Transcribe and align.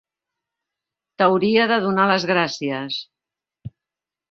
T'hauria 1.21 1.67
de 1.73 1.79
donar 1.85 2.07
les 2.13 2.27
gràcies. 2.33 2.99